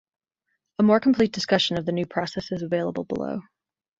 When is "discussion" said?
1.31-1.77